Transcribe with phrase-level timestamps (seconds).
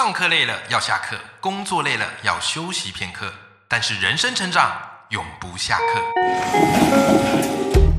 [0.00, 3.32] 上课累了要下课，工作累了要休息片刻，
[3.66, 4.70] 但是人生成长
[5.08, 6.00] 永不下课。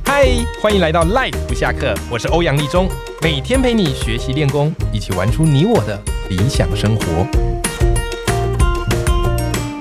[0.05, 0.29] 嗨，
[0.61, 2.87] 欢迎来到 Life 不下课，我是欧阳立中，
[3.21, 7.27] 每天陪你学习练功，一起玩出你我的理想生活。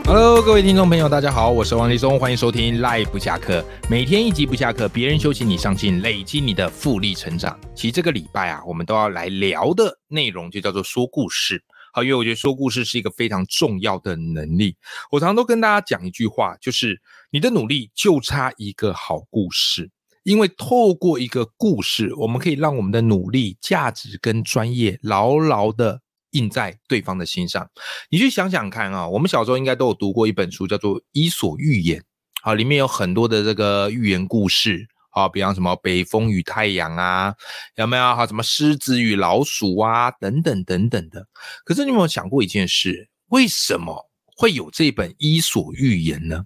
[0.04, 7.56] Hello，各位听众朋友，大家好，我是王立中，欢迎收听 Life 不下课，每天一集不下课，别人休息你上进，累积你的复利成长。
[7.76, 11.62] 其实这个礼拜啊，我们都要来聊的内容就叫做说故事。
[11.98, 14.76] 好，因为我觉得说故事是一个非常重要的能力。
[15.10, 19.90] 我常常都跟大家讲一句话，就是你的努力就差一个好故事。
[20.22, 26.00] 因为透过一个故事，我们可以让我们的努力、价值跟专业牢牢的。
[26.32, 27.70] 印在对方的心上。
[28.10, 32.00] 你去想想看啊，我们小时候应该都有读过一本书，叫做《伊索寓言》
[32.42, 34.86] 啊，里面有很多的这个寓言故事
[35.18, 37.34] 啊，比方什么北风与太阳啊，
[37.76, 38.02] 有没有？
[38.14, 41.26] 哈，什么狮子与老鼠啊，等等等等的。
[41.64, 43.08] 可是你有没有想过一件事？
[43.28, 46.44] 为什么会有这本《伊索寓言》呢？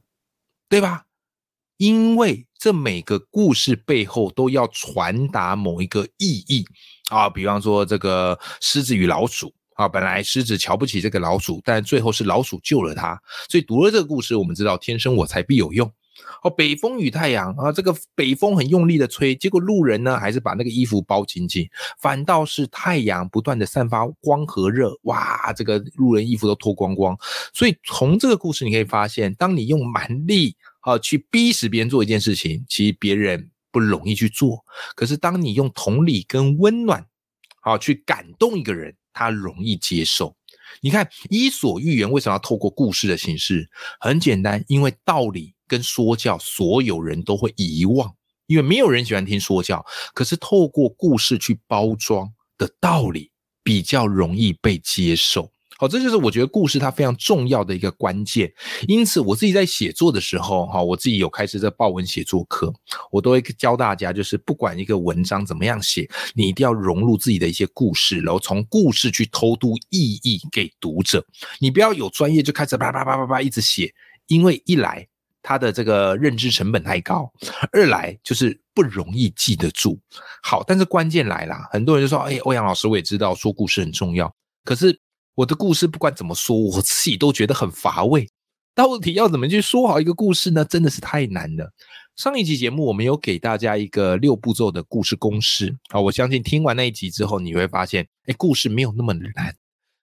[0.68, 1.04] 对吧？
[1.76, 6.64] 因为这每个故事背后都要传达某一个意义
[7.10, 9.52] 啊，比方说这个狮子与老鼠。
[9.74, 13.18] 啊，本来狮子瞧不起这个老鼠，但最后是老鼠救了他。
[13.48, 15.90] 所以读了这个故事，我们知道天生我材必有用。
[16.42, 21.68] 哦，北风与太阳啊，这个北风很用力的吹，结果路人呢还是把那个衣服包紧紧，
[22.00, 27.16] 反倒是太阳不断的散发光和热，哇，这个路人衣服都脱光光。
[27.52, 34.64] 所以从这个故事你可以发现，当你用蛮力啊去逼使别人做一件事情，其实别人不容易去做。
[34.94, 37.06] 可是当你用同理跟温暖，
[37.62, 38.94] 啊去感动一个人。
[39.14, 40.34] 他容易接受。
[40.80, 43.68] 你看《伊索寓言》为什么要透过故事的形式？
[44.00, 48.12] 很简单，因为道理跟说教，所有人都会遗忘，
[48.46, 49.84] 因为没有人喜欢听说教。
[50.14, 53.30] 可是透过故事去包装的道理，
[53.62, 55.50] 比较容易被接受。
[55.78, 58.52] 好，这就是我觉得故事它非常重要的一个关键。
[58.86, 62.72] 因此，我自己在写作的时候，哈，我自己有开设这报文写作课，
[63.10, 71.24] 我都会教大家，就是不管一个文章怎么样写，你一定要融入自己的一些故事，然后从故事去偷渡意义给读者。
[71.58, 73.92] 你不要有专业就开始叭叭叭叭叭一直写，
[74.28, 75.08] 因为一来
[75.42, 77.30] 它的这个认知成本太高，
[77.72, 79.98] 二来就是不容易记得住。
[80.42, 84.98] 好，但是关键来了，很多人就说：“哎，欧阳老师，我也知道说故事很重要，可是。”
[85.34, 88.28] 我的故事不管怎么说，我自己都觉得很乏味。
[88.74, 90.62] 到底要怎么去说好一个故事呢？
[90.62, 91.72] 真的是太难了。
[92.16, 99.56] 上一集节目我们有给大家一个六步骤的故事公式啊，我相信听完那一集之后，你会发现，哎，故事没有那么难。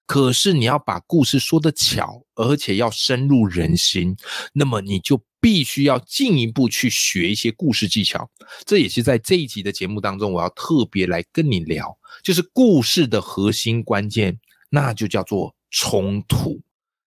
[0.07, 4.17] 可是你要把故事说得巧，而且要深入人心，
[4.51, 8.29] 那么你就必须要进一步去学一些故事技巧。
[8.65, 14.39] 这也是在这一集的节目当中，我要特别来跟你聊，就是故事的核心关键。
[14.71, 16.61] 那就叫做冲突。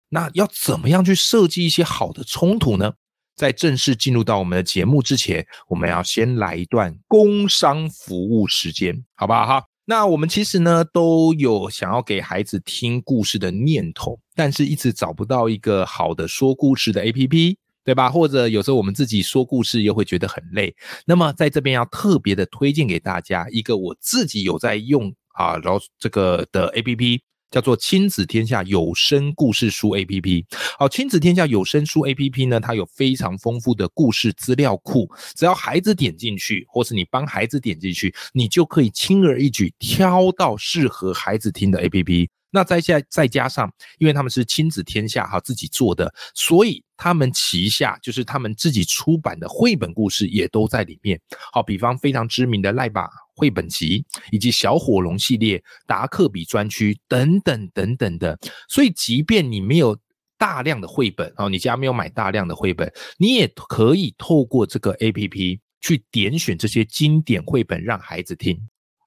[0.09, 2.93] 那要怎么样去设计一些好的冲突呢？
[3.35, 9.63] 在正式进入到我们的节目之前，我们要先来一段工商服务时间，好不好哈？
[9.85, 18.09] 那我们其实呢都有想要给孩子听故事的念头，但是一直找不到一个好的说故事的 APP，对吧？
[18.09, 20.75] 或者有时候我们自己说故事又会觉得很累。
[21.05, 27.19] 那么在这边要特别的推荐给大家一个我自己有在用啊，然后这个的 APP。
[27.51, 30.45] 叫做亲子天下有声故事书 A P P。
[30.79, 35.11] 好，亲子天下有声书 A P P 呢，它有非常丰富的故事资料库。
[35.35, 42.29] 只要孩子点进去，或是你帮孩子点进去，你就可以轻而易举挑到适合孩子听的 A P P。
[42.51, 51.19] 那再下再加上，因为他们是亲子天下哈自己做的，所以他们旗下就是他们自己出版的绘本故事也都在里面。
[51.51, 58.37] 好，比方非常知名的赖爸绘本集，以及小火龙系列、达克比专区等等等等的。
[58.69, 59.97] 所以，即便你没有
[60.37, 68.55] 大量的绘本哦，你家没有买大量的绘本，你也可以透过这个 A P P 去点选这些经典绘本让孩子听。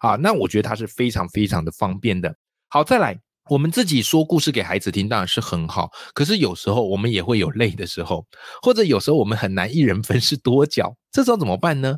[0.00, 2.34] 啊，那我觉得它是非常非常的方便的。
[2.66, 3.16] 好，再来。
[3.50, 8.24] 我们自己说故事给孩子听当然是很好，可是有时候我们也会有累的时候，
[8.62, 11.96] 或者有时候我们很难一人分饰多角，这时候怎么办呢？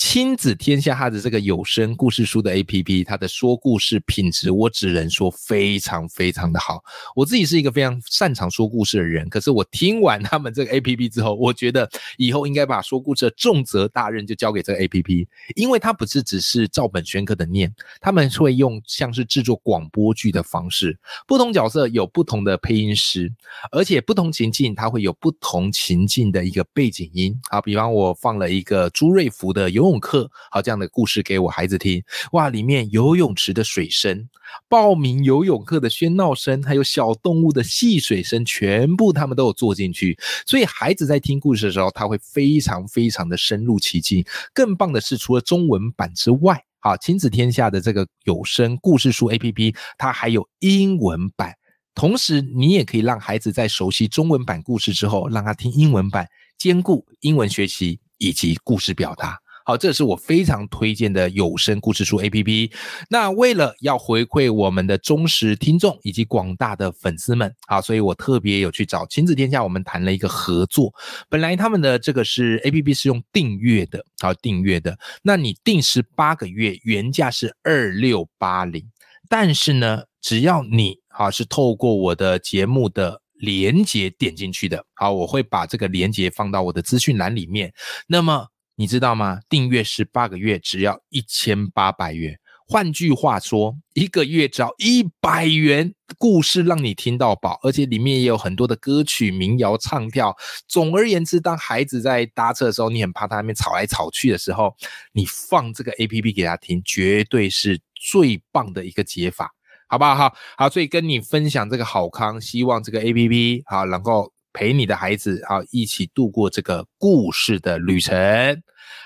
[0.00, 6.82] 亲子天下它的这个有声故事书的 A P P，它的说故事品质，我只能说非常非常的好。
[7.14, 23.30] 我自己是一个非常擅长说故事的人，可是我听完他们这个 A P P 之后，我觉得以后应该把说故事的重责大任就交给这个 A P P，因为它不是只是照本宣科的念，他们会用像是制作广播剧的方式，不同角色有不同的配音师，
[23.70, 27.38] 而且不同情境它会有不同情境的一个背景音。
[27.50, 29.89] 好，比方我放了一个朱瑞福的游。
[29.90, 32.02] 泳课，好这样的故事给我孩子听。
[32.32, 34.28] 哇，里面游泳池的水声、
[34.68, 40.18] 报名游泳课的喧闹声，还有小动物的戏水声，全部他们都有做进去。
[40.46, 44.24] 所以孩子在听故事的时候，他会非常非常的深入其境。
[44.54, 51.54] 更棒的是，除了中文版之外，好亲子天下的这个有声故事书 A P P，它还有英文版。
[51.94, 56.26] 同时，你也可以让孩子在熟悉中文版故事之后，让他听英文版，
[56.56, 59.38] 兼顾英文学习以及故事表达。
[59.70, 62.72] 好，这是我非常推荐的有声故事书 APP。
[63.08, 70.92] 那为了要回馈我们的忠实听众以及广大的粉丝们，好，所以我特别有去找亲子天下，我们谈了一个合作。
[71.28, 74.98] 本来他们的这个是 APP 是用订阅的，好，订阅的。
[75.22, 78.84] 那你订十八个月，原价是二六八零，
[79.28, 87.72] 但是呢，只要你啊是透过我的节目的连接点进去的，好，我会把这个连接放到我的资讯栏里面。
[88.08, 88.48] 那么
[88.80, 89.40] 你知道吗？
[89.46, 100.34] 订阅十八个月只要一千八百元，换句话说，一个月只要一百元，故事让你听到饱，而且里面也有很多的歌曲、民谣唱跳。
[100.66, 104.74] 总而言之，当孩子在搭车的时候，你很怕他那边吵来吵去的时候，
[105.12, 109.52] 你放这个 A P P 给他听，绝对是最棒的一个解法，
[109.88, 110.34] 好不好？
[110.56, 118.62] 好，所以跟你分享这个好康，希望这个 A P P 好能够陪你的孩子啊一起度过这个故事的旅程。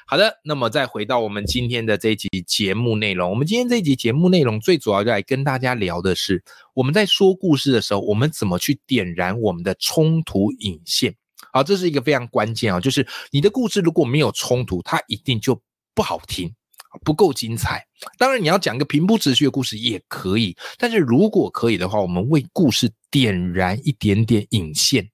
[0.07, 6.43] 好的，那么再回到我们今天的这一集节目内容，我们今天这一集节目内容最主要就来跟大家聊的是，
[6.75, 11.15] 我们在说故事的时候，我们怎么去点燃我们的冲突引线。
[11.53, 15.61] 好，这是一个非常关键啊，就是你的故事如果没有冲突，它一定就
[15.95, 16.55] 不好听，
[17.03, 17.87] 不够精彩。
[18.19, 25.09] 当然，你要讲个平铺直叙的故事也可以，但是如果可以的话，我们为故事点燃一点点引线。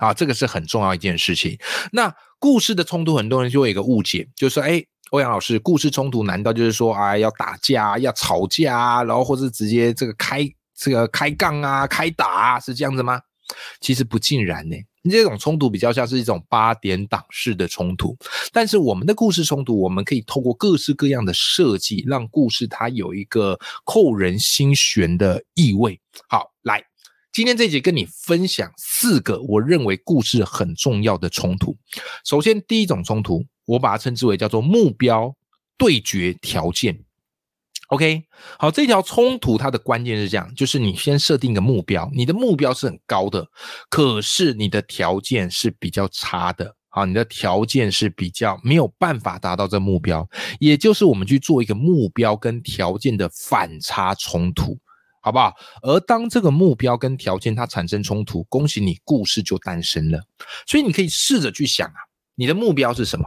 [0.00, 1.58] 啊，这个是很重要一件事情。
[1.92, 13.20] 那故事的冲突，很多人就会有一个误解，就是说，哎，欧阳老师，故事冲突难道就是说，啊，要打架、要吵架，然后或者直接这个开这个开杠啊、开打啊，是这样子吗？
[13.80, 14.76] 其实不尽然呢。
[15.10, 18.16] 这种冲突比较像是一种八点档式的冲突，
[18.52, 26.00] 但是我们的故事冲突，我们可以透过各式各样的设计，让故事它有一个扣人心弦的意味。
[26.26, 26.50] 好，
[27.34, 31.76] 今天这集跟你分享四个我认为故事很重要的冲突。
[32.24, 35.34] 首先，第一种冲突，我把它称之为叫做目标
[35.76, 36.96] 对决条件。
[37.88, 38.22] OK，
[38.56, 43.44] 好，这条冲突它的关键是这样，就是你先设定一个目标，你的目标是很高的，
[43.90, 50.24] 可是你的条件是比较差的，好，你的条件是比较没有办法达到这目标，
[50.60, 54.78] 也就是我们去做一个目标跟条件的反差冲突。
[55.24, 55.54] 好不好？
[55.80, 60.20] 而当这个目标跟条件它产生冲突，恭喜你，故事就诞生了。
[60.66, 61.96] 所以你可以试着去想啊，
[62.34, 63.24] 你的目标是什么？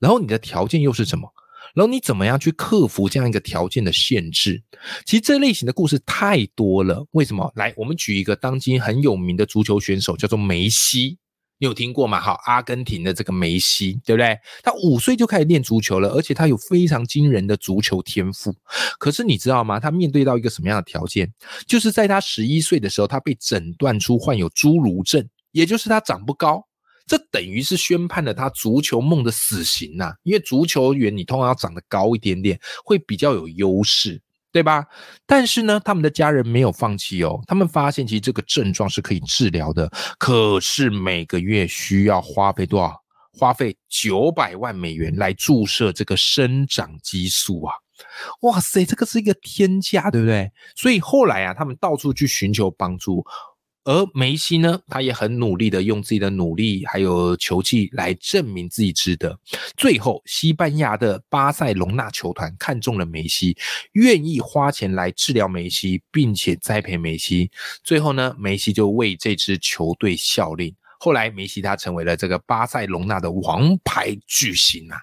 [0.00, 1.32] 然后你的条件又是什么？
[1.72, 4.60] 然后你怎么样去克服这样一个条件的限制？
[5.04, 7.06] 其实这类型的故事太多了。
[7.12, 7.52] 为什么？
[7.54, 11.16] 来，我们举一个当今很有名的足球选手，叫做梅西。
[11.58, 12.20] 你有听过吗？
[12.20, 14.38] 好，阿根廷的这个梅西，对不对？
[14.62, 18.54] 他五岁就开始练足球了，而且他有非常惊人的足球天赋。
[18.98, 19.80] 可是你知道吗？
[19.80, 21.32] 他面对到一个什么样的条件？
[21.66, 26.62] 就是在他十一岁的时候，他被诊断出患有侏儒症，也就是他长不高。
[27.06, 30.12] 这等于是宣判了他足球梦的死刑呐！
[30.24, 34.20] 因为足球员你通常要长得高一点点，会比较有优势。
[34.56, 34.86] 对吧？
[35.26, 37.38] 但是呢，他们的家人没有放弃哦。
[37.46, 39.86] 他们发现其实这个症状是可以治疗的，
[40.18, 42.98] 可是每个月需要花费多少？
[43.38, 47.74] 花费九百万美元来注射这个生长激素啊！
[48.40, 50.50] 哇塞，这个是一个天价，对不对？
[50.74, 53.22] 所以后来啊，他们到处去寻求帮助。
[53.86, 59.38] 而梅西呢，他也很努力的用自己的努力还有球技来证明自己值得。
[59.76, 63.56] 最后，西班牙的巴塞隆纳球团看中了梅西，
[63.92, 67.48] 愿意花钱来治疗梅西，并且栽培梅西。
[67.84, 70.74] 最后呢，梅西就为这支球队效力。
[70.98, 74.98] 后来，梅西他成为了这个巴塞隆纳的王牌巨星啊！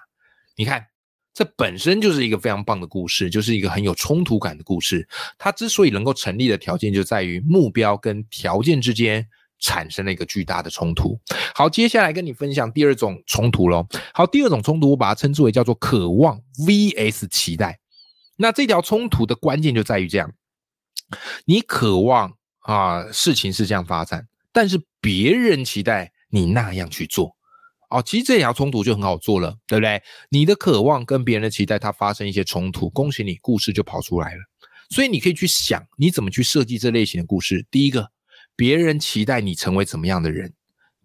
[0.56, 0.93] 你看。
[1.34, 5.06] 这本身就是一个非常棒的故事，就是一个很有冲突感的故事。
[5.36, 9.26] 它之所以能够成立的条件，就在于目标跟条件之间
[9.58, 11.18] 产生了一个巨大的冲突。
[11.52, 13.84] 好，接下来跟你分享第二种冲突喽。
[14.12, 17.80] 好，第二种冲突我把它称之为叫做渴望 vs 期待。
[18.36, 20.32] 那这条冲突的关键就在于这样：
[21.46, 27.36] 你渴望啊，事情是这样发展，但是别人期待你那样去做。
[27.94, 30.02] 哦，其实这条冲突就很好做了，对不对？
[30.28, 34.40] 你的渴望跟别人的期待，它发生一些冲突，恭喜你，故事就跑出来了。
[34.90, 37.64] 所以你可以去想，你怎么去设计这类型的故事。
[37.70, 38.10] 第一个，
[38.56, 40.50] 别人期待你成为怎么样的人；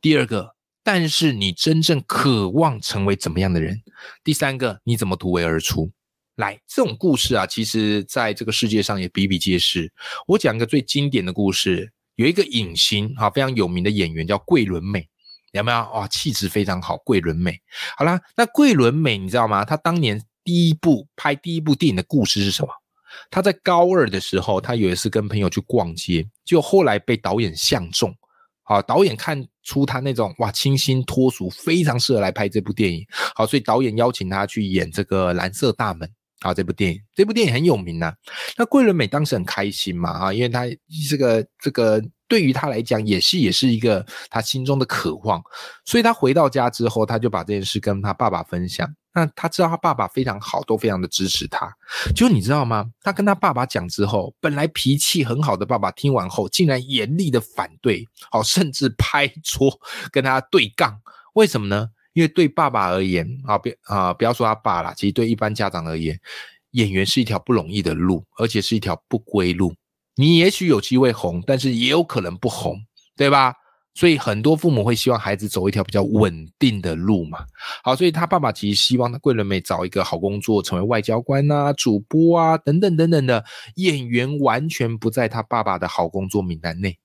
[0.02, 3.82] 第二个，但是你真正渴望成为怎么样的人？
[4.24, 5.92] 第三个，你怎么突围而出？
[6.38, 9.92] 来，这种故事啊，其实在这个世界上也比比皆是。
[10.26, 15.08] 我讲一个最经典的故事，有一个影星啊，非常有名的演员叫桂纶镁，
[15.52, 15.78] 有没有？
[15.78, 17.60] 哇，气质非常好，桂纶镁。
[17.98, 19.66] 好啦，那桂纶镁你知道吗？
[19.66, 22.70] 她当年第一部拍第一部电影的故事是什么？
[23.32, 28.14] 她在高二的时候，她有一次跟朋友去逛街，就后来被导演相中。
[28.62, 33.04] 好，导演看出他那种哇清新脱俗，非常适合来拍这部电影。
[33.34, 36.08] 好，所以导演邀请他去演这个《蓝色大门》。
[36.42, 38.14] 好，这部电影，这部电影很有名呐。
[38.56, 40.66] 那桂纶镁当时很开心嘛，啊，因为他
[41.10, 45.44] 这个这个对于他来讲也是也是一个他心中的渴望，
[45.84, 48.90] 所以他回到家之后，他就把这件事跟他爸爸分享。
[49.12, 51.68] 那他知道他爸爸非常好，都非常的支持他。
[52.16, 52.86] 就你知道吗？
[53.02, 59.78] 他跟他爸爸讲之后，本来脾气很好的爸爸听完后，竟然严厉的反对，好，甚至拍桌
[60.12, 60.96] 跟他对杠。
[61.34, 61.90] 为什么呢？
[62.14, 66.18] 因为对爸爸而言，啊，别啊，不要说他爸了，其实对一般家长而言，
[66.72, 69.74] 演员是一条不容易的路，而且是一条不归路。
[70.20, 72.76] 你也许有机会红，但是也有可能不红，
[73.16, 73.54] 对吧？
[73.94, 77.40] 所以很多父母会希望孩子走一条比较稳定的路嘛。
[77.86, 83.46] 好，所以他爸爸其实希望他桂纶镁找一个好工作，成为外交官啊、主播啊等等等等的
[83.76, 87.00] 演员，完全不在他爸爸的好工作名单内。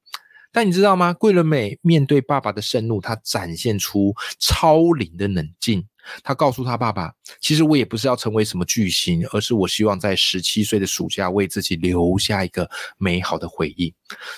[0.51, 1.13] 但你知道吗？
[1.13, 5.87] 桂纶镁面对爸爸的盛怒，他展现出超龄的冷静。
[6.23, 12.69] 他告诉他爸爸：“其实我也不是要成为什么巨星，而是我希望在十七岁的暑假为自己留下一个
[12.99, 13.95] 美好的回忆。”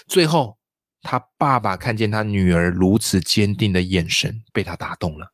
[0.07, 0.57] 最后。
[1.09, 5.33] 他爸爸看见他女儿如此坚定的眼神，被他打动了。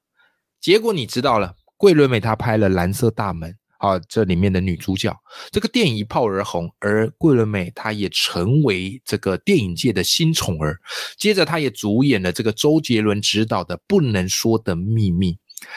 [0.60, 5.16] 结果你知道了，桂纶镁她拍了《蓝色大门》啊，这里面的女主角，
[5.50, 10.78] 这个电影一炮而红，而桂纶镁她也成为这个电影界的新宠儿。
[11.16, 15.32] 接着，她也主演了这个周杰伦执导的《不能说的秘密》。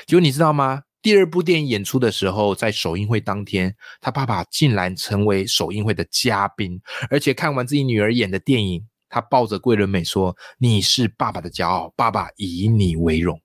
[0.06, 0.82] 结果你知道吗？
[1.02, 8.84] 第二部电影演出的时候，在首映会当天，他爸爸竟然成为首映会的嘉宾，而且看完自己女儿演的电影。
[9.08, 13.40] 他抱着桂纶镁说：“你是爸爸的骄傲，爸爸以你为荣。”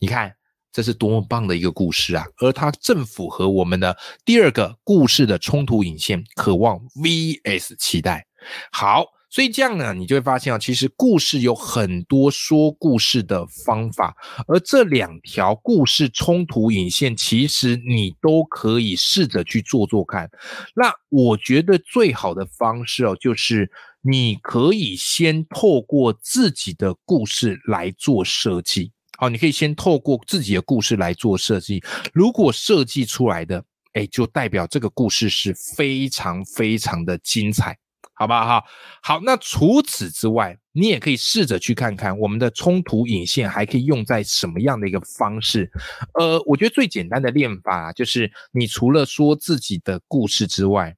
[0.00, 0.34] 你看，
[0.72, 2.24] 这是多么棒的一个故事啊！
[2.38, 8.26] 而它正符合我们的第二个故事的冲突引线：渴望 vs 期待。
[8.72, 14.14] 好，所以这样呢，你就会发现啊，其实故事有很多说故事的方法，
[14.46, 20.30] 而这两条故事冲突引线，其实你都可以试着去做做看。
[20.76, 23.68] 那我觉得最好的方式哦，就是。
[24.06, 31.82] 你可以先透过自己的故事来做设计，好，你可以先透过自己的故事来做设计。
[32.12, 33.64] 如果设计出来的，
[33.94, 37.78] 哎，就代表这个故事是非常非常的精彩，
[38.14, 38.44] 好不好？
[38.44, 38.64] 哈，
[39.02, 39.20] 好。
[39.20, 45.70] 那除此之外，你也可以试着去看看我们的冲突引线还可以用在什么样的一个方式。
[46.14, 50.96] 呃，我觉得最简单的练法就是，你除了说自己的故事之外，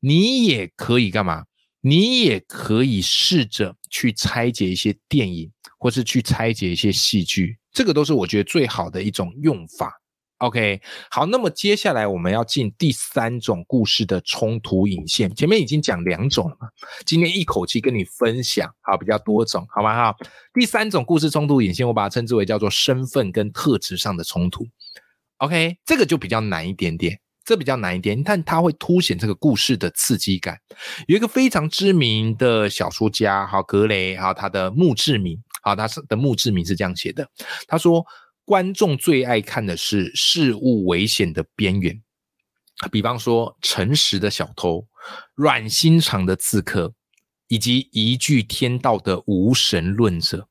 [0.00, 1.44] 你也可以干嘛？
[1.80, 9.92] 你也可以试着去拆解一些电影，或是去拆解一些戏剧，这个都是我觉得最好的一种用法。
[10.42, 15.32] OK，好，那么接下来我们要进第三种故事的冲突引线。
[15.36, 16.56] 前面已经讲两种了，
[17.06, 19.94] 今天一口气跟你分享，好，比较多种，好吗？
[19.94, 20.16] 哈，
[20.52, 24.66] 第三种故事冲突引线，我把它称之为叫做身份跟特质上的冲突。
[25.36, 27.20] OK，这个就比较难一点点。
[27.44, 30.58] 这比较难一点，但它会凸显这个故事的刺激感。
[31.06, 37.28] 有一个非常知名的小说家，哈格雷，哈他的墓志铭，好，他是的墓志铭是这样写的。
[37.66, 38.04] 他说，
[38.44, 42.02] 观众最爱看的是事物危险的边缘，
[42.90, 44.86] 比方说诚实的小偷、
[45.34, 46.94] 软心肠的刺客，
[47.48, 50.48] 以及一句天道的无神论者。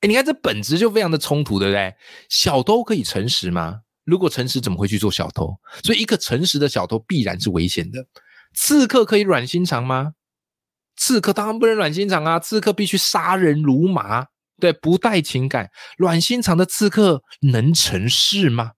[0.00, 1.94] 哎，你看这本质就非常的冲突，对不对？
[2.28, 3.82] 小偷可以诚实吗？
[4.04, 5.56] 如果诚实，怎么会去做小偷？
[5.84, 8.04] 所以，一个诚实的小偷必然是危险的。
[8.52, 10.14] 刺客可以软心肠吗？
[10.96, 12.40] 刺客当然不能软心肠啊！
[12.40, 14.26] 刺客必须杀人如麻，
[14.60, 15.70] 对，不带情感。
[15.96, 18.72] 软心肠的刺客能成事吗？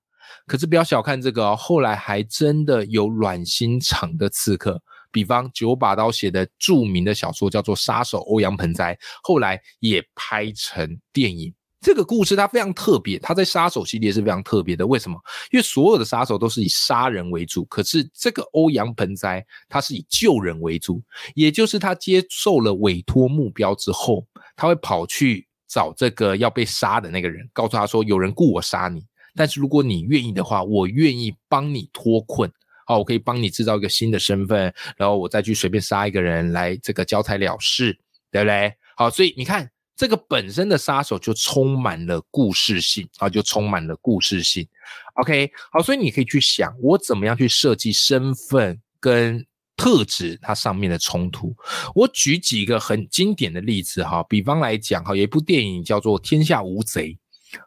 [0.47, 11.55] 可是不要小看这个哦，后来还真的有软心肠的刺客，比方九把刀写的著名的小说叫做《杀手欧阳盆栽》，后来也拍成电影。
[11.81, 14.87] 这个故事它非常特别，它在杀手系列是非常特别的。
[14.87, 15.19] 为什么？
[15.51, 21.03] 因为所有的杀手都是以杀人为主，可是这个欧阳盆栽他是以救人为主，
[21.35, 24.27] 也就是他接受了委托目标之后，
[24.57, 29.05] 他会跑去找这个要被杀的那个人，告诉他说：“有人雇我杀你，
[29.35, 32.49] 但是如果你愿意的话，我愿意帮你脱困，
[32.87, 37.99] 好，我可以帮你制造一个新的身份，然后我再去随便杀一个人来这个交差了事，
[38.31, 38.73] 对不对？
[38.97, 44.67] 好，所以你看。”这个本身的杀手就充满了故事性啊，就充满了故事性。
[45.15, 51.55] OK，好，所以你可以去想，我怎么样去设计身份跟特质它上面的冲突。
[51.95, 57.09] 我举几个很经典的例子哈，比方来讲哈，有一部电影叫做《天下无贼》。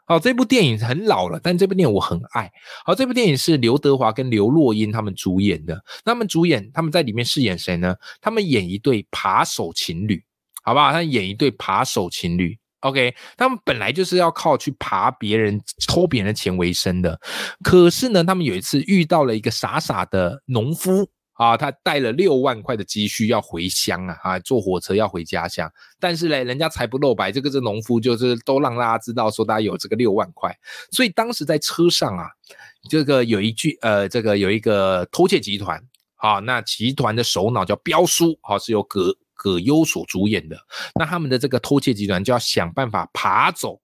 [0.06, 2.52] 好，这部电影很老了，但这部电影我很爱。
[2.86, 5.82] 好，这部电影是刘德华跟刘若英他们主演的。
[6.04, 7.96] 他们主演，他们在里面饰演谁呢？
[8.22, 10.24] 他们演一对扒手情侣。
[10.64, 10.92] 好不好？
[10.92, 17.18] 他演一对扒手情侣，OK，他们本来就是要靠去扒别人、偷别人的钱为生的。
[17.64, 21.08] 可是呢，他们有一次遇到了一个傻傻的农夫
[21.38, 25.72] 啊，他带了六万块的积蓄要回乡啊，啊，坐火车要回家乡。
[26.00, 30.54] 但是嘞，人家财不露白，这个这农夫就是都让大家知道说大家有这个六万块。
[30.92, 32.30] 所以当时在车上啊，
[32.90, 35.82] 这个有一句呃，这个有一个偷窃集团
[36.16, 39.16] 啊，那集团的首脑叫彪叔啊，是由葛。
[39.40, 40.58] 葛优所主演的，
[40.96, 43.80] 那他们的这个偷窃集团就要想办法爬走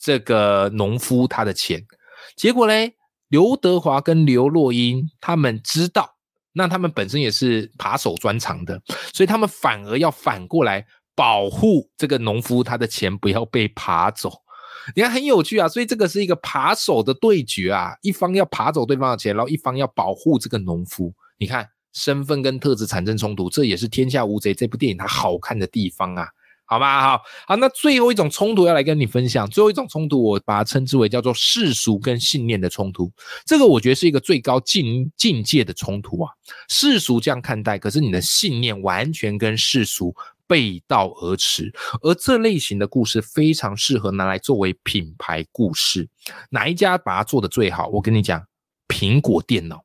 [0.00, 1.86] 这个农夫他的钱。
[2.34, 2.96] 结果嘞，
[3.28, 6.16] 刘德华跟刘若英他们知道，
[6.52, 8.80] 那他们本身也是扒手专长的，
[9.12, 14.32] 所以他们反而要反过来保护这个农夫他的钱不要被扒走。
[14.94, 21.12] 你看很有趣啊，所以这个是一个扒手的对决啊，一方要扒走对方的钱，然后一方要保护这个农夫。
[21.38, 21.68] 你看。
[21.92, 26.28] 身份跟特质产生冲突，这也是《天下无贼》这部电影它好看的地方啊，
[26.70, 33.10] 好吧，好好，那最后一种冲突要来跟你分享，最后一种冲突我把它称之为叫做世俗跟信念的冲突，
[33.44, 36.30] 这个我觉得是一个最高境境界的冲突啊，
[36.68, 40.14] 世俗这样看待，可是你的信念完全跟世俗
[40.46, 41.72] 背道而驰，
[42.02, 46.08] 而这类型的故事非常适合拿来作为品牌故事，
[46.50, 47.88] 哪一家把它做的最好？
[47.88, 48.46] 我跟你讲，
[48.86, 49.84] 苹果电脑。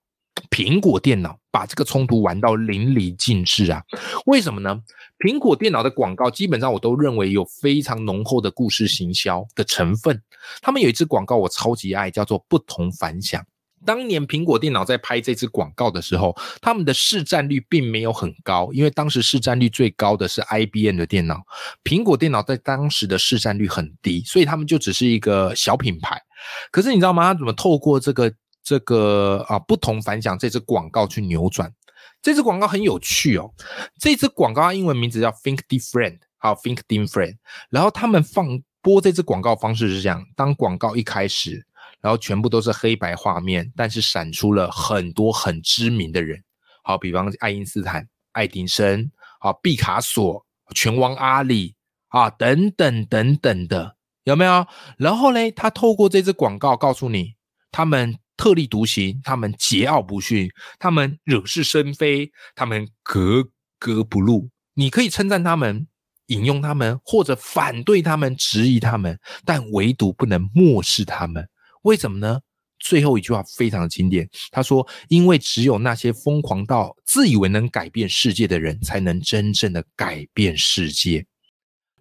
[0.50, 3.82] 苹果电脑把这个冲突玩到淋漓尽致啊！
[4.26, 4.82] 为什么呢？
[5.20, 10.22] 苹果电脑的广告基本上我都认为有非常浓厚的故事行销的成分。
[10.62, 13.44] 他们有一支广告我超级爱，叫做“不同凡响”。
[13.86, 21.42] 当年苹果电脑在拍这支广告的时候，他们的市占率并没有很高，因为当时市占率最高的是 IBM 的电脑，
[21.84, 26.22] 苹果电脑在当时的市占率很低，所以他们就只是一个小品牌。
[26.72, 27.32] 可是你知道吗？
[27.32, 28.32] 他怎么透过这个？
[28.66, 31.72] 这个啊，不同凡响这支广告去扭转，
[32.20, 33.54] 这支广告很有趣哦。
[34.00, 37.38] 这支广告英文名字叫 Think Different，好 Think Different。
[37.70, 41.64] 然后他们放播这支广告方式是这样：当广告一开始，
[42.02, 46.44] 然后全部都是黑白画面，但是闪出了很多很知名的人，
[46.84, 51.76] 好，比方爱因斯坦、爱迪生、好毕卡索、拳王阿里
[52.08, 54.66] 啊等等等等的，有没有？
[54.98, 57.36] 然后呢，他透过这支广告告诉你，
[57.72, 58.18] 他们。
[58.38, 63.44] 特立独行，他们桀骜不驯，他们惹是生非，他们格
[63.80, 64.50] 格不入。
[64.74, 65.88] 你可以称赞他们，
[66.28, 71.48] 引用他们，或者反对他们，质疑他们，但唯独不能漠视他们。
[71.84, 72.40] 为什么呢？
[72.78, 81.26] 最后一句话非常经典，他说：“因为只有那些疯狂到自以为能改变世界的人，才能真正的改变世界。”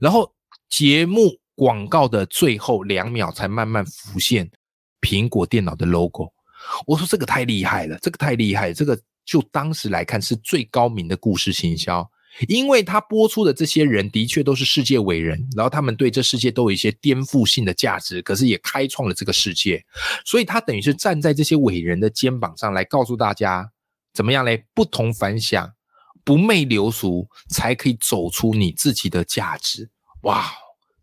[0.01, 0.35] 然后
[0.69, 4.51] 节目广告的最后两秒才慢慢浮现。
[5.05, 6.33] 苹果电脑的 logo，
[6.87, 12.11] 我说这个太厉害了，这个太厉害，这个就当时来看是最高明的故事行销，
[12.49, 19.85] 因为他播出的这些人的确都是世界伟人，然后他们对这世界都有一些颠覆性的价值，可是也开创了这个世界，
[20.25, 23.71] 所以他等于是站在这些伟人的肩膀上来告诉大家，
[24.15, 24.65] 怎么样嘞？
[24.75, 25.71] 不同凡响，
[26.25, 29.91] 不媚流俗，才可以走出你自己的价值。
[30.23, 30.51] 哇，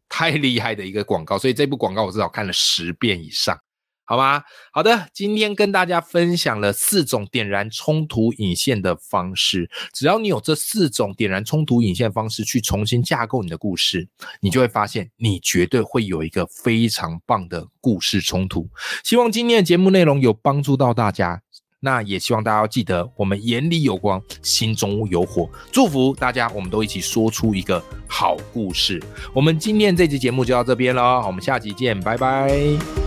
[0.09, 3.55] 太厉害的一个广告，所以这部广告我至少看了十遍以上。
[4.11, 4.43] 好吗？
[4.73, 9.69] 好的，今天跟大家分享了四种点燃冲突引线的方式。
[9.93, 14.09] 只要你有这四种点燃冲突引线方式去重新架构你的故事，
[14.41, 18.67] 你就会发现你绝对会有一个非常棒的故事冲突。
[19.01, 21.41] 希望今天的节目内容有帮助到大家。
[21.79, 25.49] 那也希望大家要记得，我们眼里有光，心中有火。
[25.71, 29.01] 祝福大家，我们都一起说出一个好故事。
[29.33, 33.00] 我们今天这期节目就到这边了，我们下期见，拜拜。